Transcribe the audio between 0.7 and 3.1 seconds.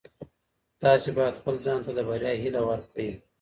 تاسي باید خپل ځان ته د بریا هیله ورکړئ.